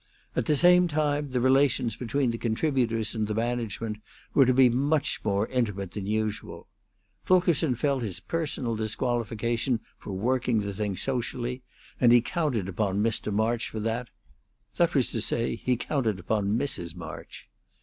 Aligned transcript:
At 0.35 0.47
the 0.47 0.55
same 0.55 0.87
time 0.87 1.29
the 1.29 1.39
relations 1.39 1.95
between 1.95 2.31
the 2.31 2.39
contributors 2.39 3.13
and 3.13 3.27
the 3.27 3.35
management 3.35 3.97
were 4.33 4.47
to 4.47 4.51
be 4.55 4.67
much 4.67 5.23
more, 5.23 5.45
intimate 5.49 5.91
than 5.91 6.07
usual. 6.07 6.67
Fulkerson 7.23 7.75
felt 7.75 8.01
his 8.01 8.19
personal 8.19 8.75
disqualification 8.75 9.79
for 9.99 10.13
working 10.13 10.61
the 10.61 10.73
thing 10.73 10.97
socially, 10.97 11.61
and 11.99 12.11
he 12.11 12.19
counted 12.19 12.67
upon 12.67 13.03
Mr. 13.03 13.31
March 13.31 13.69
for 13.69 13.79
that; 13.79 14.09
that 14.77 14.95
was 14.95 15.11
to 15.11 15.21
say, 15.21 15.55
he 15.55 15.77
counted 15.77 16.17
upon 16.17 16.57
Mrs. 16.57 16.95
March. 16.95 17.47